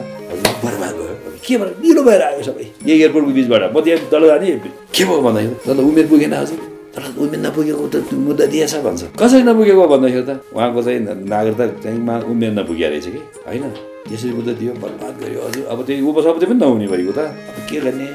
[0.64, 4.50] बर्बाद भयो। के भएर निलो भएर आयो सबै। यही एयरपोर्टको बिचबाट। म त्यहाँ तल जाने।
[4.92, 6.60] के भयो भन्दाखेरि त उमेर पुगेन हजुर।
[6.92, 10.32] तर उमेर नपुगेको त मुद्दा दिएछ भन्छ। कसरी नपुगेको भन्दाखेरि त?
[10.52, 11.00] उहाँको चाहिँ
[11.32, 13.22] नागरिकता चाहिँ मा उमेर नपुगेको रहेछ कि?
[13.48, 13.64] होइन।
[14.12, 17.80] त्यसरी मुद्दा दियो बर्बाद गर्यो हजुर अब त्यो उपसभापति पनि नहुने भइगयो त। अब के
[17.80, 18.08] गर्ने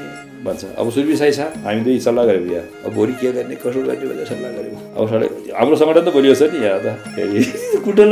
[0.45, 0.63] भन्छ?
[0.77, 3.55] अब सुरबी साई छ हामी दुई सल्लाह गऱ्यौँ यहाँ अब भोलि के गर्ने?
[3.65, 6.87] कसो गर्ने भनेर सल्लाह गऱ्यौँ अब सडक हाम्रो सङ्गठन त बलियो छ नि यहाँ त।
[7.17, 7.41] फेरि।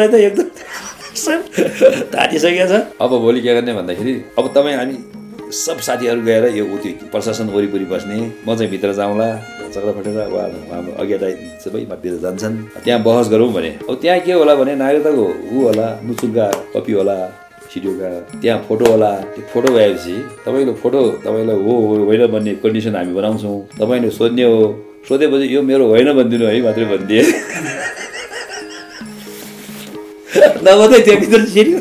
[0.10, 0.47] त एकदम
[2.13, 4.95] तातिसकेको छ। अब भोलि के गर्ने भन्दाखेरि अब तपाईँ हामी
[5.53, 9.27] सब साथीहरू गएर यो त्यो प्रशासन वरिपरि बस्ने म चाहिँ भित्र जाउँला
[9.75, 11.23] चक्र फटेर वा हाम्रो अज्ञात
[11.62, 15.88] सबै भित्र जान्छन्। त्यहाँ बहस गरौँ भने। अब त्यहाँ के होला भने नागरिकताको ऊ होला
[16.01, 17.17] मुचुल्का कपी होला
[17.69, 18.10] सिडिओका
[18.41, 21.73] त्यहाँ फोटो होला। त्यो फोटो भएपछि तपाईँको फोटो तपाईँलाई हो
[22.10, 24.58] होइन भन्ने कन्डिसन हामी बनाउँछौँ। तपाईँले सोध्ने हो
[25.07, 27.21] सोधेपछि यो मेरो होइन भनिदिनु है मात्रै भनिदिए।
[30.65, 31.79] नभए त्यहाँभित्र सिरियो।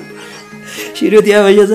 [0.98, 1.72] सिरियो त्यहाँ भइएछ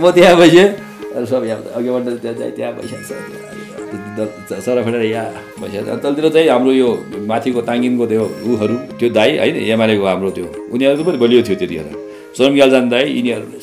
[0.00, 0.68] म त्यहाँ भइसकेँ।
[1.16, 5.28] अनि सब यहाँ अघिबाट त्यहाँ त्यहाँ भइसकेको छ सर फटेर यहाँ
[5.60, 6.88] भइसकेको छ तलतिर चाहिँ हाम्रो यो
[7.28, 11.88] माथिको ताङ्गिमको त्यो ऊहरू त्यो दाई होइन एमालेको हाम्रो त्यो उनीहरूको पनि बलियो थियो त्यतिखेर।
[12.36, 13.58] सोम ग्यालजान दाई यिनीहरूले।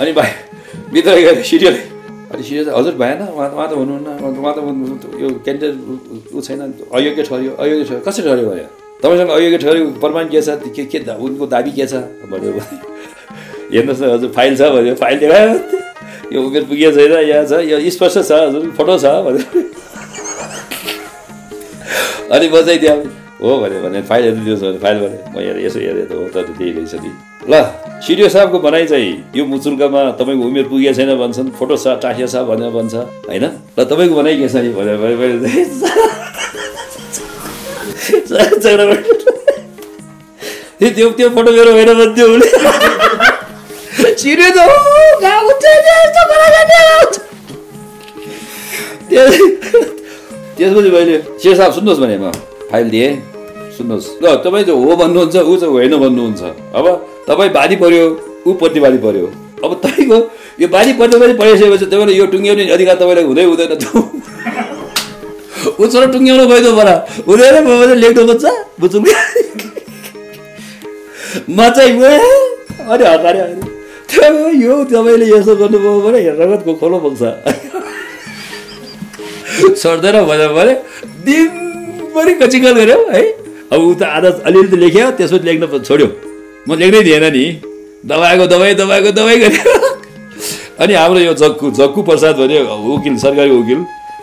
[0.00, 0.30] अनि भाइ
[0.92, 1.76] भित्र गएर सिरियल
[2.32, 4.08] अनि सिरियल चाहिँ हजुर भएन उहाँ उहाँ त हुनुहुन्न
[4.40, 4.58] उहाँ त
[5.20, 8.64] यो क्यान्डिडेट ऊ छैन। अयोग्य ठहऱ्यो अयोग्य ठहऱ्यो कसरी ठहऱ्यो भने
[9.02, 10.48] तपाईँसँग अयोग्य ठहऱ्यो प्रमाण के छ?
[10.74, 11.94] के के उनको दाबी के छ?
[12.32, 12.76] भन्यो। भने
[13.72, 15.54] हेर्नुहोस् न हजुर फाइल छ भन्यो। फाइल देखायो।
[16.32, 19.44] यो उमेर पुगेको छैन यहाँ छ यो स्पष्ट छ हजुर फोटो छ भन्यो।
[22.32, 22.56] अनि म
[23.42, 26.30] हो भने भने फाइल हेर्नु दिनुहोस् भने फाइल भने म हेरेँ यसो हेरेँ त हो
[26.30, 27.10] त त्यही रहेछ नि।
[27.50, 27.54] ल
[28.06, 32.34] सिडिओ साहबको भनाइ चाहिँ यो मुचुल्कामा तपाईँको उमेर पुगेको छैन भन्छन् फोटो छ टाँसिया छ
[32.46, 32.94] भनेर भन्छ
[33.30, 33.44] होइन?
[33.78, 34.96] ल तपाईँको भनाइ के छ नि भनेर
[40.82, 42.48] त्यो त्यो फोटो मेरो होइन भन्थ्यो उसले
[44.18, 44.48] सिडिओ
[50.56, 52.30] त्यसपछि मैले से साहब सुन्नुहोस् भने म
[52.70, 53.10] फाइल दिएँ।
[53.78, 56.42] सुन्नुहोस्। ल तपाईँ चाहिँ हो भन्नुहुन्छ ऊ चाहिँ होइन भन्नुहुन्छ।
[56.74, 56.86] अब
[57.28, 58.04] तपाईँ बानी पर्यो
[58.46, 59.26] ऊ प्रतिवादी पर्यो।
[59.64, 60.18] अब तपाईँको
[60.60, 63.72] यो बानी प्रतिवादी परिसकेपछि तपाईँले यो टुङ्ग्याउने अधिकार तपाईँलाई हुँदै हुँदैन
[65.78, 66.94] ऊ छोरा टुङ्ग्याउनु गइदो परा
[67.28, 67.56] हुँदैन
[68.02, 68.44] लेख्नु खोज्छ
[68.80, 69.02] बुझुल
[71.48, 71.92] म चाहिँ
[72.92, 73.40] अनि हतारे
[74.10, 77.22] त्यो यो तपाईँले यसो गर्नुभयो भने रगतको खोलो पुग्छ
[79.82, 80.74] सर्दैन भन्यो भने
[81.26, 83.22] दिनभरि कचिकल गऱ्यो है।
[83.72, 86.08] अब ऊ त आधा अलिअलि लेख्यो त्यसपछि लेख्न छोड्यो।
[86.68, 87.44] म लेख्नै दिएन नि।
[88.06, 89.74] दबाएको दबाई दबाएको दबाई गऱ्यो
[90.82, 93.80] अनि हाम्रो यो जक्कु जक्कु प्रसाद भन्यो वकिल सरकारी वकिल।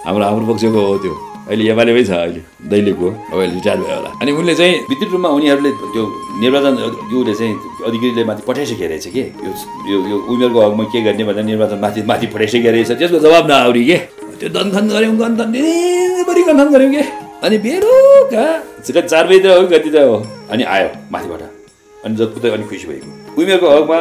[0.08, 1.14] हाम्रो हाम्रो पक्षको हो त्यो।
[1.52, 5.30] अहिले एमालेमै छ अहिले दैलेखको। अब अहिले रिटायर भयो होला। अनि उनले चाहिँ विद्युत रूपमा
[5.36, 6.04] उनीहरूले त्यो
[6.40, 6.74] निर्वाचन
[7.12, 7.54] योले चाहिँ
[7.88, 9.24] अधिकारीले माथि पठाइसकेको रहेछ कि?
[9.44, 9.52] यो
[9.92, 13.84] यो यो उमेरको हकमा के गर्ने भनेर निर्वाचन माथि माथि पठाइसकेको रहेछ। त्यसको जवाब नआउरी
[13.84, 13.98] के?
[14.40, 17.04] त्यो दन्थन गऱ्यौँ गन्थन। दिनभरि गन्थन गऱ्यौँ कि?
[17.44, 18.46] अनि बेलुका
[18.88, 20.16] कति चार बजीतिर हो कति त हो।
[20.52, 21.59] अनि आयो माथिबाट।
[22.06, 23.10] अनि जति त अनि खुसी भएको
[23.42, 24.00] उमेरको हकमा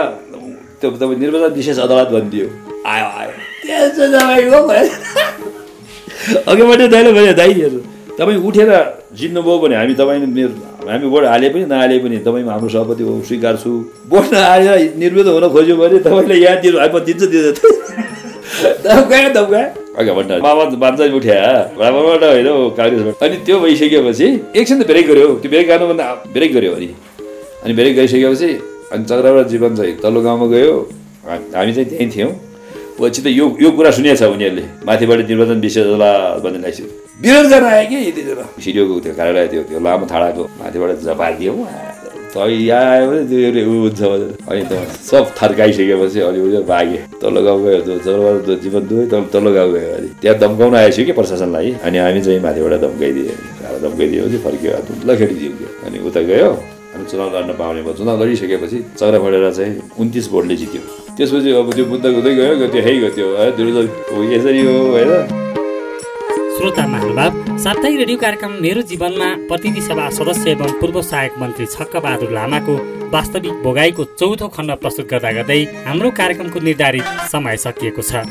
[0.80, 2.46] त्यो तपाईँ निर्वाचन विशेष अदालत भनिदियो।
[2.86, 3.32] आयो आयो।
[4.28, 4.58] भयो
[6.50, 7.80] अघिबाट दाइले भने दाइहरू
[8.18, 8.70] तपाईँ उठेर
[9.18, 10.54] जित्नुभयो भने हामी तपाईँ मेरो
[10.88, 13.70] हामी भोट हाले पनि नहाले पनि तपाईँमा हाम्रो सभापति हो स्वीकार छु।
[14.10, 17.22] भोट नहालेर निर्विरोध हुन खोज्यो भने तपाईँलाई यहाँ दिनु हामी दिन्छ
[20.82, 21.38] बान्छ उठ्या
[21.78, 26.72] बाबाबाट होइन काङ्ग्रेसबाट। अनि त्यो भइसकेपछि एकछिन त ब्रेक गऱ्यो त्यो ब्रेक गर्नुभन्दा ब्रेक गऱ्यो
[26.78, 26.88] अनि
[27.64, 28.50] अनि ब्रेक गरिसकेपछि
[28.92, 30.74] अनि चक्राबाट जीवन चाहिँ तल्लो गाउँमा गयो।
[31.26, 32.32] हामी चाहिँ त्यहीँ थियौँ।
[32.98, 36.78] पछि त यो यो कुरा सुनेको छ उनीहरूले माथिबाट निर्वाचन विशेष अदालत भन्ने लाइस
[37.22, 41.52] विरोध गर्न आयो कि त्यतिखेर सिडिओको त्यो कार्यालय त्यो त्यो लामो थाडाको माथिबाट झपारिदियो
[42.28, 44.72] त यहाँ आयो भने त्यो हुन्छ भनेर अनि त
[45.10, 49.90] सब थर्काइसकेपछि अनि उयो भागे। तल्लो गाउँ गयो त्यो जीवन दुवै तल तल्लो गाउँ गयो।
[49.98, 51.70] अनि त्यहाँ धम्काउन आएछु कि प्रशासनलाई?
[51.86, 54.70] अनि हामी चाहिँ माथिबाट धम्काइदियो धम्काइदिएपछि फर्क्यो
[55.06, 56.50] ल खेलिदियो अनि उता गयो।
[57.10, 60.82] चुनाव लड्न पाउने भयो चुनाव लडिसकेपछि चक्रा पढेर चाहिँ उन्तिस भोटले जित्यो।
[61.16, 63.26] त्यसपछि अब त्यो मुद्दा हुँदै गयो त्यो है गयो त्यो
[64.14, 65.12] हो यसरी हो होइन?
[66.58, 72.30] श्रोता महानुभाव साप्ताहिक रेडियो कार्यक्रम मेरो जीवनमा प्रतिनिधि सभा सदस्य एवं पूर्व सहायक मन्त्री छक्कबहादुर
[72.34, 72.74] लामाको
[73.12, 78.26] वास्तविक भोगाईको चौथो खण्ड प्रस्तुत गर्दा गर्दै हाम्रो कार्यक्रमको निर्धारित समय सकिएको छ।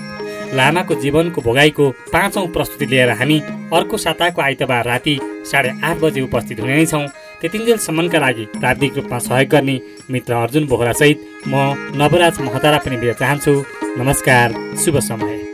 [0.58, 3.40] लामाको जीवनको भोगाईको पाँचौँ प्रस्तुति लिएर हामी
[3.74, 5.16] अर्को साताको आइतबार राति
[5.52, 7.06] साढे आठ बजे उपस्थित हुने नै छौँ
[7.42, 9.80] त्यतिन्जेलसम्मका लागि प्राविधिक रूपमा सहयोग गर्ने
[10.12, 13.54] मित्र अर्जुन बोहरासहित म नवराज महतारा पनि बिदा चाहन्छु।
[13.98, 15.47] नमस्कार शुभ समय।